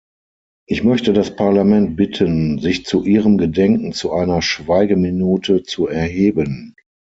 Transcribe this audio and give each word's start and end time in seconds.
Ich 0.67 0.83
möchte 0.83 1.13
das 1.13 1.35
Parlament 1.35 1.95
bitten, 1.95 2.57
sich 2.57 2.85
zu 2.85 3.03
ihrem 3.03 3.37
Gedenken 3.37 3.93
zu 3.93 4.11
einer 4.11 4.41
Schweigeminute 4.41 5.61
zu 5.61 5.85
erheben. 5.85 6.73